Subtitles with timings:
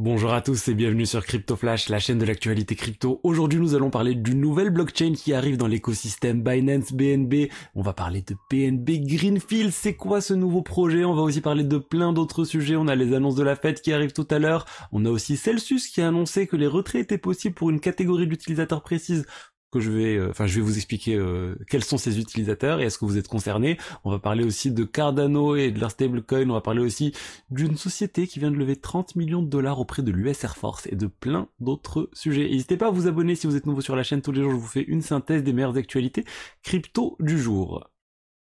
[0.00, 3.18] Bonjour à tous et bienvenue sur Crypto Flash, la chaîne de l'actualité crypto.
[3.24, 7.48] Aujourd'hui, nous allons parler d'une nouvelle blockchain qui arrive dans l'écosystème Binance BNB.
[7.74, 9.72] On va parler de BNB Greenfield.
[9.72, 11.04] C'est quoi ce nouveau projet?
[11.04, 12.76] On va aussi parler de plein d'autres sujets.
[12.76, 14.66] On a les annonces de la fête qui arrivent tout à l'heure.
[14.92, 18.28] On a aussi Celsius qui a annoncé que les retraits étaient possibles pour une catégorie
[18.28, 19.26] d'utilisateurs précise
[19.70, 22.84] que je vais, euh, enfin, je vais vous expliquer euh, quels sont ces utilisateurs et
[22.84, 23.78] est-ce que vous êtes concernés.
[24.04, 26.48] On va parler aussi de Cardano et de leur stablecoin.
[26.48, 27.12] On va parler aussi
[27.50, 30.86] d'une société qui vient de lever 30 millions de dollars auprès de l'US Air Force
[30.86, 32.48] et de plein d'autres sujets.
[32.48, 34.22] N'hésitez pas à vous abonner si vous êtes nouveau sur la chaîne.
[34.22, 36.24] Tous les jours, je vous fais une synthèse des meilleures actualités
[36.62, 37.88] crypto du jour.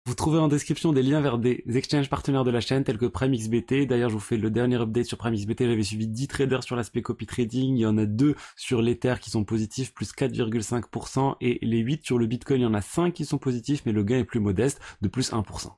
[0.08, 3.08] Vous trouverez en description des liens vers des exchanges partenaires de la chaîne tels que
[3.08, 3.88] PrimeXBT.
[3.88, 5.66] D'ailleurs, je vous fais le dernier update sur PrimeXBT.
[5.66, 7.76] J'avais suivi 10 traders sur l'aspect copy trading.
[7.76, 11.36] Il y en a 2 sur l'Ether qui sont positifs, plus 4,5%.
[11.42, 13.92] Et les 8 sur le Bitcoin, il y en a 5 qui sont positifs, mais
[13.92, 15.72] le gain est plus modeste, de plus 1%.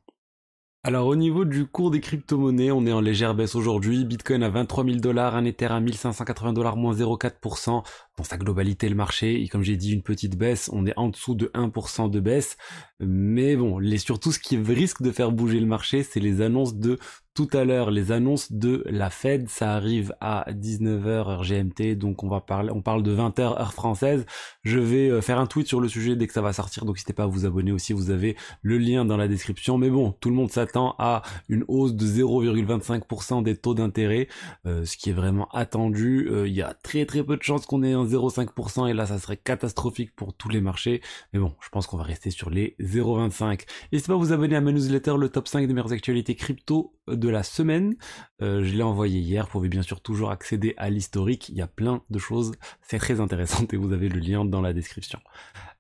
[0.82, 4.06] Alors au niveau du cours des crypto-monnaies, on est en légère baisse aujourd'hui.
[4.06, 7.84] Bitcoin à 23 000 dollars, un Ether à 1580 dollars, moins 0,4%.
[8.18, 11.10] Dans sa globalité, le marché, et comme j'ai dit, une petite baisse, on est en
[11.10, 12.56] dessous de 1% de baisse.
[13.02, 16.78] Mais bon, les, surtout ce qui risque de faire bouger le marché, c'est les annonces
[16.78, 16.98] de
[17.34, 22.24] tout à l'heure les annonces de la Fed, ça arrive à 19h heure GMT, donc
[22.24, 24.26] on va parler, on parle de 20h heure française.
[24.64, 26.96] Je vais euh, faire un tweet sur le sujet dès que ça va sortir, donc
[26.96, 29.78] n'hésitez pas à vous abonner aussi, vous avez le lien dans la description.
[29.78, 34.28] Mais bon, tout le monde s'attend à une hausse de 0,25% des taux d'intérêt,
[34.66, 36.28] euh, ce qui est vraiment attendu.
[36.30, 39.06] Euh, il y a très très peu de chances qu'on ait un 0,5% et là
[39.06, 41.02] ça serait catastrophique pour tous les marchés.
[41.34, 43.66] Mais bon, je pense qu'on va rester sur les 0,25.
[43.92, 46.94] N'hésitez pas à vous abonner à ma newsletter, le top 5 des meilleures actualités crypto
[47.16, 47.96] de la semaine.
[48.42, 49.46] Euh, je l'ai envoyé hier.
[49.46, 51.50] Vous pouvez bien sûr toujours accéder à l'historique.
[51.50, 52.52] Il y a plein de choses.
[52.82, 55.20] C'est très intéressant et vous avez le lien dans la description.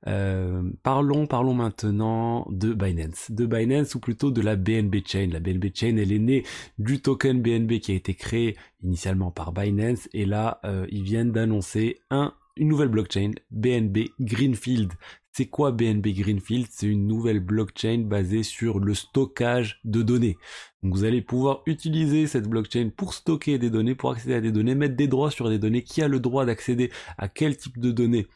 [0.07, 3.31] Euh, parlons, parlons maintenant de Binance.
[3.31, 5.29] De Binance ou plutôt de la BNB Chain.
[5.31, 6.43] La BNB Chain, elle est née
[6.77, 11.31] du token BNB qui a été créé initialement par Binance et là, euh, ils viennent
[11.31, 14.93] d'annoncer un une nouvelle blockchain, BNB Greenfield.
[15.31, 16.67] C'est quoi BNB Greenfield?
[16.69, 20.37] C'est une nouvelle blockchain basée sur le stockage de données.
[20.81, 24.75] Vous allez pouvoir utiliser cette blockchain pour stocker des données, pour accéder à des données,
[24.75, 27.91] mettre des droits sur des données, qui a le droit d'accéder à quel type de
[27.91, 28.27] données?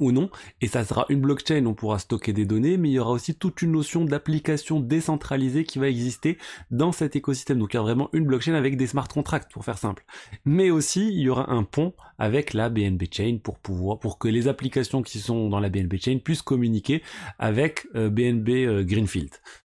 [0.00, 2.98] Ou non, et ça sera une blockchain, on pourra stocker des données, mais il y
[2.98, 6.38] aura aussi toute une notion d'application décentralisée qui va exister
[6.70, 7.58] dans cet écosystème.
[7.58, 10.04] Donc il y a vraiment une blockchain avec des smart contracts, pour faire simple.
[10.44, 14.28] Mais aussi, il y aura un pont avec la BNB Chain pour pouvoir, pour que
[14.28, 17.02] les applications qui sont dans la BNB Chain puissent communiquer
[17.38, 19.30] avec BNB euh, euh, Greenfield.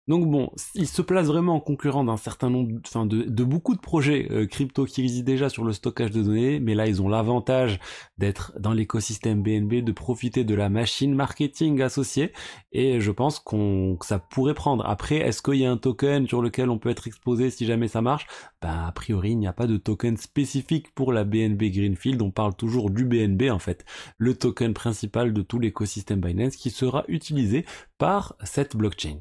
[0.09, 3.81] Donc bon, il se place vraiment en concurrent d'un certain nombre, enfin de, beaucoup de
[3.81, 7.09] projets euh, crypto qui résident déjà sur le stockage de données, mais là ils ont
[7.09, 7.79] l'avantage
[8.19, 12.33] d'être dans l'écosystème BNB, de profiter de la machine marketing associée,
[12.73, 14.85] et je pense qu'on que ça pourrait prendre.
[14.87, 17.87] Après, est-ce qu'il y a un token sur lequel on peut être exposé si jamais
[17.87, 18.27] ça marche?
[18.61, 22.33] Ben a priori il n'y a pas de token spécifique pour la BNB Greenfield, on
[22.33, 23.85] parle toujours du BNB en fait,
[24.19, 27.65] le token principal de tout l'écosystème Binance qui sera utilisé
[27.99, 29.19] par cette blockchain.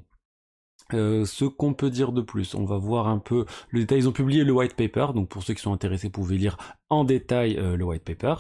[0.94, 4.00] Euh, ce qu'on peut dire de plus, on va voir un peu le détail.
[4.00, 6.58] Ils ont publié le white paper, donc pour ceux qui sont intéressés, vous pouvez lire
[6.90, 8.36] en détail euh, le white paper.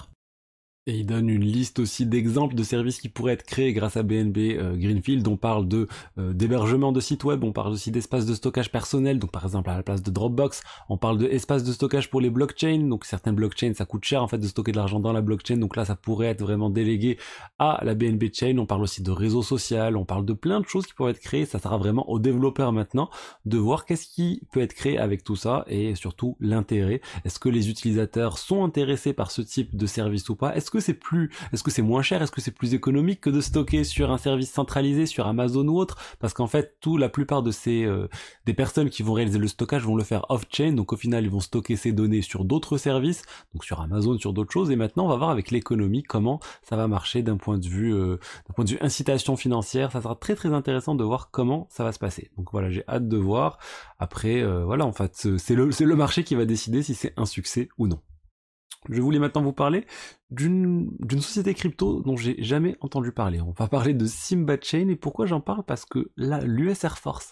[0.87, 4.01] Et il donne une liste aussi d'exemples de services qui pourraient être créés grâce à
[4.01, 5.27] BNB euh, Greenfield.
[5.27, 5.87] On parle de
[6.17, 9.69] euh, d'hébergement de sites web, on parle aussi d'espaces de stockage personnel, donc par exemple
[9.69, 12.79] à la place de Dropbox, on parle de espaces de stockage pour les blockchains.
[12.79, 15.57] Donc certaines blockchains, ça coûte cher en fait de stocker de l'argent dans la blockchain,
[15.57, 17.19] donc là ça pourrait être vraiment délégué
[17.59, 18.57] à la BNB Chain.
[18.57, 21.19] On parle aussi de réseau social, on parle de plein de choses qui pourraient être
[21.19, 21.45] créées.
[21.45, 23.11] Ça sera vraiment aux développeurs maintenant
[23.45, 27.01] de voir qu'est-ce qui peut être créé avec tout ça et surtout l'intérêt.
[27.23, 30.55] Est-ce que les utilisateurs sont intéressés par ce type de service ou pas?
[30.55, 33.29] Est-ce que c'est plus, est-ce que c'est moins cher, est-ce que c'est plus économique que
[33.29, 35.97] de stocker sur un service centralisé, sur Amazon ou autre?
[36.19, 38.07] Parce qu'en fait, tout, la plupart de ces euh,
[38.45, 41.29] des personnes qui vont réaliser le stockage vont le faire off-chain, donc au final, ils
[41.29, 43.23] vont stocker ces données sur d'autres services,
[43.53, 44.71] donc sur Amazon, sur d'autres choses.
[44.71, 47.93] Et maintenant, on va voir avec l'économie comment ça va marcher d'un point de vue,
[47.93, 48.17] euh,
[48.47, 49.91] d'un point de vue incitation financière.
[49.91, 52.31] Ça sera très très intéressant de voir comment ça va se passer.
[52.37, 53.59] Donc voilà, j'ai hâte de voir.
[53.99, 57.13] Après, euh, voilà, en fait, c'est le c'est le marché qui va décider si c'est
[57.17, 57.99] un succès ou non.
[58.89, 59.85] Je voulais maintenant vous parler
[60.31, 60.89] d'une
[61.19, 63.39] société crypto dont j'ai jamais entendu parler.
[63.39, 65.63] On va parler de Simba Chain et pourquoi j'en parle?
[65.63, 67.31] Parce que là, l'US Air Force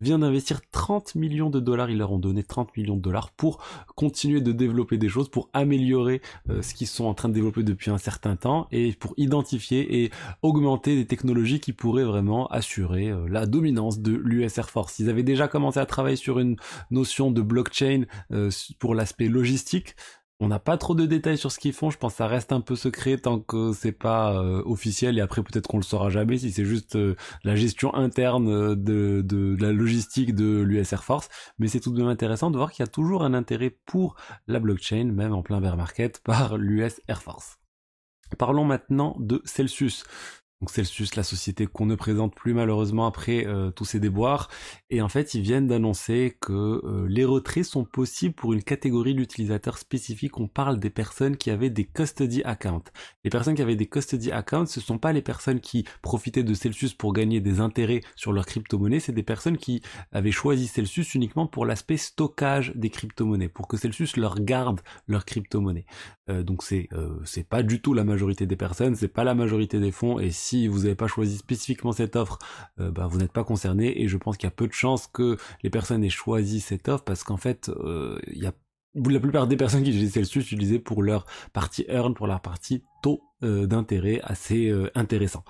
[0.00, 3.62] vient d'investir 30 millions de dollars, ils leur ont donné 30 millions de dollars pour
[3.96, 7.62] continuer de développer des choses, pour améliorer euh, ce qu'ils sont en train de développer
[7.62, 10.10] depuis un certain temps et pour identifier et
[10.42, 14.98] augmenter des technologies qui pourraient vraiment assurer euh, la dominance de l'US Air Force.
[14.98, 16.56] Ils avaient déjà commencé à travailler sur une
[16.90, 19.96] notion de blockchain euh, pour l'aspect logistique,
[20.42, 21.90] On n'a pas trop de détails sur ce qu'ils font.
[21.90, 25.18] Je pense que ça reste un peu secret tant que c'est pas euh, officiel.
[25.18, 27.14] Et après, peut-être qu'on le saura jamais si c'est juste euh,
[27.44, 31.28] la gestion interne euh, de, de, la logistique de l'US Air Force.
[31.58, 34.16] Mais c'est tout de même intéressant de voir qu'il y a toujours un intérêt pour
[34.46, 37.58] la blockchain, même en plein bear market, par l'US Air Force.
[38.38, 40.04] Parlons maintenant de Celsius.
[40.60, 44.50] Donc Celsius, la société qu'on ne présente plus malheureusement après euh, tous ces déboires.
[44.90, 49.14] Et en fait, ils viennent d'annoncer que euh, les retraits sont possibles pour une catégorie
[49.14, 50.38] d'utilisateurs spécifiques.
[50.38, 52.84] On parle des personnes qui avaient des custody accounts.
[53.24, 56.42] Les personnes qui avaient des custody accounts, ce ne sont pas les personnes qui profitaient
[56.42, 59.80] de Celsius pour gagner des intérêts sur leur crypto-monnaie, c'est des personnes qui
[60.12, 65.24] avaient choisi Celsius uniquement pour l'aspect stockage des crypto-monnaies, pour que Celsius leur garde leur
[65.24, 65.86] crypto-monnaie.
[66.28, 66.88] Euh, donc c'est
[67.24, 70.30] c'est pas du tout la majorité des personnes, c'est pas la majorité des fonds et
[70.68, 72.38] vous n'avez pas choisi spécifiquement cette offre,
[72.78, 75.06] euh, bah, vous n'êtes pas concerné et je pense qu'il y a peu de chances
[75.06, 78.52] que les personnes aient choisi cette offre parce qu'en fait, euh, il y a
[78.94, 82.82] la plupart des personnes qui utilisaient Celsius utilisaient pour leur partie earn, pour leur partie
[83.02, 85.44] taux euh, d'intérêt assez intéressant.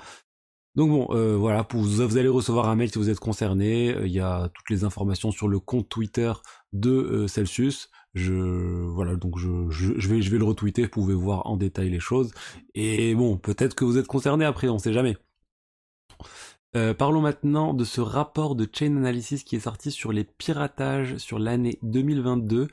[0.77, 3.95] Donc bon, voilà, vous, allez recevoir un mail si vous êtes concerné.
[4.05, 6.33] Il y a toutes les informations sur le compte Twitter
[6.73, 7.91] de Celsius.
[8.15, 12.33] Je voilà donc je, vais le retweeter, vous pouvez voir en détail les choses.
[12.75, 15.17] Et bon, peut-être que vous êtes concerné après, on sait jamais.
[16.77, 21.17] Euh, parlons maintenant de ce rapport de Chain Analysis qui est sorti sur les piratages
[21.17, 22.69] sur l'année 2022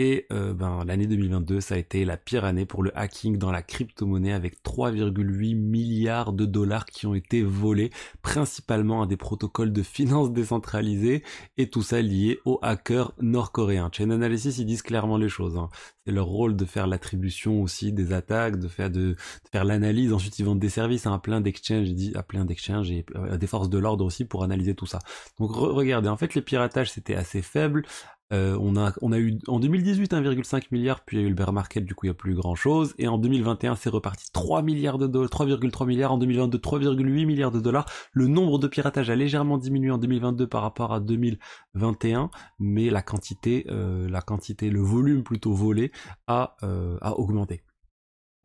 [0.00, 3.50] et euh, ben, l'année 2022, ça a été la pire année pour le hacking dans
[3.50, 7.90] la crypto-monnaie avec 3,8 milliards de dollars qui ont été volés,
[8.22, 11.22] principalement à des protocoles de finances décentralisés,
[11.58, 13.90] et tout ça lié aux hackers nord-coréens.
[13.92, 15.58] Chain Analysis, ils disent clairement les choses.
[15.58, 15.68] Hein.
[16.06, 19.16] C'est leur rôle de faire l'attribution aussi des attaques, de faire de,
[19.52, 20.14] faire l'analyse.
[20.14, 23.46] Ensuite, ils vendent des services à un plein d'exchanges, à plein d'exchanges et à des
[23.46, 24.98] forces de l'ordre aussi pour analyser tout ça.
[25.38, 27.84] Donc regardez, en fait, les piratages c'était assez faible
[28.32, 31.52] euh, on, a, eu en 2018 1,5 milliard, puis il y a eu le bear
[31.52, 32.94] market, du coup il n'y a plus grand chose.
[32.98, 37.50] Et en 2021 c'est reparti 3 milliards de dollars, 3,3 milliards, en 2022 3,8 milliards
[37.50, 37.86] de dollars.
[38.12, 43.02] Le nombre de piratages a légèrement diminué en 2022 par rapport à 2021, mais la
[43.02, 45.90] quantité, euh, la quantité, le volume plutôt volé
[46.28, 47.62] a, euh, a augmenté.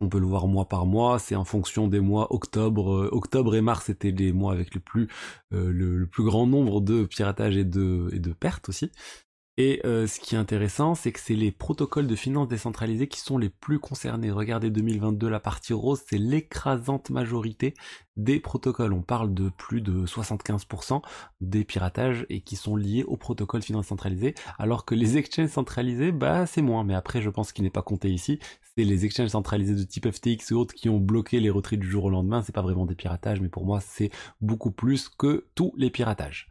[0.01, 3.61] On peut le voir mois par mois, c'est en fonction des mois octobre, octobre et
[3.61, 5.07] mars étaient les mois avec le plus,
[6.19, 8.91] grand nombre de piratages et de pertes aussi.
[9.57, 13.21] Et euh, ce qui est intéressant, c'est que c'est les protocoles de finances décentralisés qui
[13.21, 14.29] sont les plus concernés.
[14.29, 17.73] Regardez 2022, la partie rose, c'est l'écrasante majorité
[18.17, 18.91] des protocoles.
[18.91, 21.01] On parle de plus de 75%
[21.39, 25.49] des piratages et qui sont liés aux protocoles de finances centralisés, alors que les exchanges
[25.49, 26.83] centralisés, bah c'est moins.
[26.83, 28.39] Mais après, je pense qu'il n'est pas compté ici.
[28.75, 31.89] C'est les exchanges centralisés de type FTX et autres qui ont bloqué les retraits du
[31.89, 32.41] jour au lendemain.
[32.41, 34.09] C'est pas vraiment des piratages, mais pour moi, c'est
[34.41, 36.49] beaucoup plus que tous les piratages.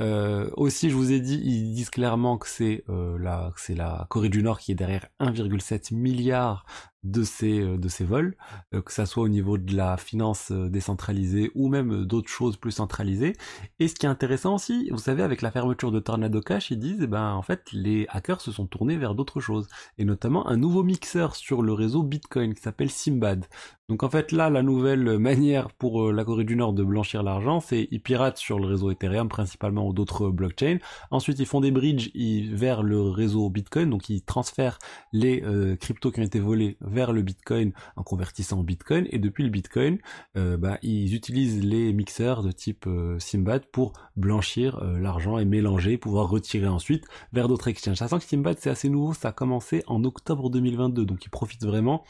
[0.00, 4.28] Euh, aussi, je vous ai dit, ils disent clairement que c'est euh, la, la Corée
[4.28, 6.66] du Nord qui est derrière 1,7 milliard
[7.04, 8.34] de ces, euh, de ces vols,
[8.74, 12.56] euh, que ça soit au niveau de la finance euh, décentralisée ou même d'autres choses
[12.56, 13.34] plus centralisées.
[13.78, 16.78] Et ce qui est intéressant aussi, vous savez, avec la fermeture de Tornado Cash, ils
[16.78, 19.68] disent, eh ben, en fait, les hackers se sont tournés vers d'autres choses.
[19.98, 23.46] Et notamment un nouveau mixeur sur le réseau Bitcoin qui s'appelle Simbad.
[23.90, 27.60] Donc en fait là, la nouvelle manière pour la Corée du Nord de blanchir l'argent,
[27.60, 30.78] c'est ils piratent sur le réseau Ethereum principalement ou d'autres blockchains.
[31.10, 32.10] Ensuite, ils font des bridges
[32.50, 34.78] vers le réseau Bitcoin, donc ils transfèrent
[35.12, 35.42] les
[35.78, 39.98] cryptos qui ont été volés le Bitcoin en convertissant en Bitcoin et depuis le Bitcoin,
[40.36, 45.44] euh, bah, ils utilisent les mixeurs de type euh, Simbad pour blanchir euh, l'argent et
[45.44, 47.98] mélanger, pouvoir retirer ensuite vers d'autres exchanges.
[47.98, 51.64] Sachant que Simbad c'est assez nouveau, ça a commencé en octobre 2022, donc ils profitent
[51.64, 52.04] vraiment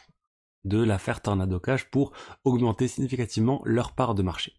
[0.64, 2.12] de l'affaire Tornado Cash pour
[2.44, 4.54] augmenter significativement leur part de marché.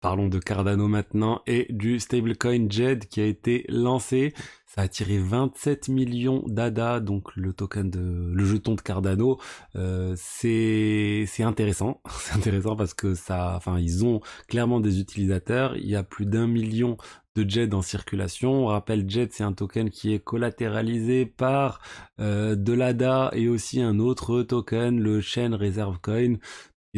[0.00, 4.32] Parlons de Cardano maintenant et du stablecoin JED qui a été lancé.
[4.66, 9.40] Ça a attiré 27 millions d'ADA, donc le token de le jeton de Cardano.
[9.74, 15.76] Euh, c'est c'est intéressant, c'est intéressant parce que ça, enfin ils ont clairement des utilisateurs.
[15.76, 16.96] Il y a plus d'un million
[17.34, 18.52] de JED en circulation.
[18.52, 21.80] On rappelle JED c'est un token qui est collatéralisé par
[22.20, 26.36] euh, de l'ADA et aussi un autre token, le Chain Reserve Coin.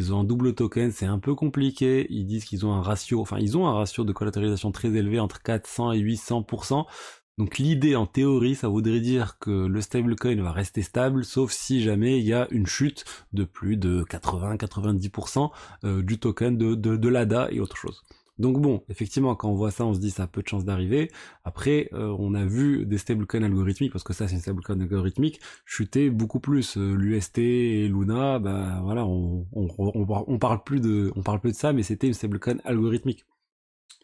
[0.00, 2.06] Ils ont un double token, c'est un peu compliqué.
[2.08, 5.20] Ils disent qu'ils ont un ratio, enfin ils ont un ratio de collatéralisation très élevé
[5.20, 6.86] entre 400 et 800%.
[7.36, 11.82] Donc l'idée en théorie, ça voudrait dire que le stablecoin va rester stable, sauf si
[11.82, 13.04] jamais il y a une chute
[13.34, 15.50] de plus de 80-90%
[15.84, 18.02] euh, du token de, de, de l'ADA et autre chose.
[18.40, 20.64] Donc bon, effectivement, quand on voit ça, on se dit ça a peu de chance
[20.64, 21.10] d'arriver.
[21.44, 25.40] Après, euh, on a vu des stablecoins algorithmiques, parce que ça c'est une stablecoin algorithmique,
[25.66, 26.78] chuter beaucoup plus.
[26.78, 31.12] Euh, L'UST et Luna, bah voilà, on, on, parle plus de,
[31.52, 33.26] ça, mais c'était une stablecoin algorithmique.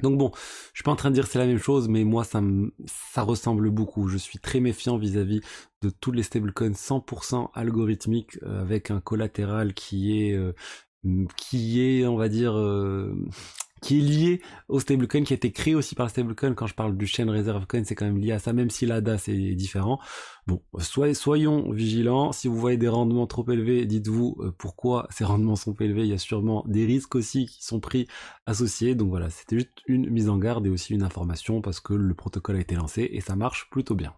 [0.03, 2.23] Donc bon, je suis pas en train de dire c'est la même chose, mais moi
[2.25, 4.09] ça ressemble beaucoup.
[4.09, 5.41] Je suis très méfiant vis-à-vis
[5.81, 10.53] de tous les stablecoins 100% algorithmiques euh, avec un collatéral qui est euh,
[11.39, 12.55] qui est, on va dire,
[13.87, 16.55] qui est lié au stablecoin, qui a été créé aussi par le stablecoin.
[16.55, 18.85] Quand je parle du chain reserve coin, c'est quand même lié à ça, même si
[18.85, 20.01] l'ADA c'est différent.
[20.49, 20.61] Bon,
[21.15, 22.33] soyons vigilants.
[22.33, 26.03] Si vous voyez des rendements trop élevés, dites-vous euh, pourquoi ces rendements sont élevés.
[26.03, 28.09] Il y a sûrement des risques aussi qui sont pris
[28.45, 28.97] associés.
[28.97, 32.15] Donc voilà, c'était juste une mise en garde et aussi une information parce que le
[32.15, 34.15] protocole a été lancé et ça marche plutôt bien.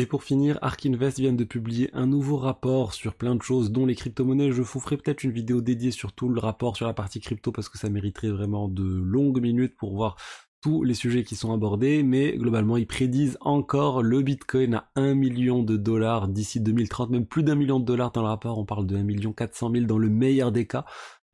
[0.00, 3.70] Et pour finir, Ark Invest vient de publier un nouveau rapport sur plein de choses,
[3.70, 4.50] dont les crypto-monnaies.
[4.50, 7.52] Je vous ferai peut-être une vidéo dédiée sur tout le rapport sur la partie crypto
[7.52, 10.16] parce que ça mériterait vraiment de longues minutes pour voir
[10.62, 15.14] tous les sujets qui sont abordés, mais globalement ils prédisent encore le Bitcoin à 1
[15.14, 18.64] million de dollars d'ici 2030, même plus d'un million de dollars dans le rapport, on
[18.64, 20.86] parle de 1 million 400 000 dans le meilleur des cas.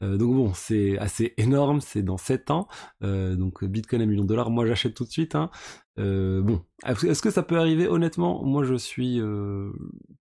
[0.02, 2.68] Euh, donc bon, c'est assez énorme, c'est dans 7 ans.
[3.02, 5.34] Euh, donc Bitcoin à 1 million de dollars, moi j'achète tout de suite.
[5.34, 5.50] Hein.
[5.98, 7.88] Euh, bon, est-ce que ça peut arriver?
[7.88, 9.20] Honnêtement, moi je suis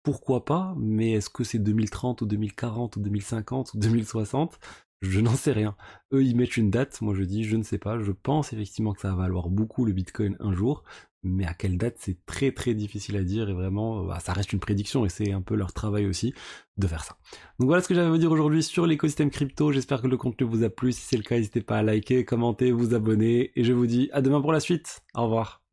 [0.03, 4.59] pourquoi pas, mais est-ce que c'est 2030 ou 2040 ou 2050 ou 2060
[5.03, 5.77] je n'en sais rien.
[6.13, 7.99] Eux, ils mettent une date, moi je dis je ne sais pas.
[7.99, 10.83] Je pense effectivement que ça va valoir beaucoup le Bitcoin un jour,
[11.25, 14.33] mais à quelle date c'est très très difficile à dire et vraiment euh, bah, ça
[14.33, 16.35] reste une prédiction et c'est un peu leur travail aussi
[16.77, 17.17] de faire ça.
[17.59, 20.17] Donc voilà ce que j'avais à vous dire aujourd'hui sur l'écosystème crypto, j'espère que le
[20.17, 23.53] contenu vous a plu, si c'est le cas n'hésitez pas à liker, commenter, vous abonner
[23.57, 25.64] et je vous dis à demain pour la suite, au revoir.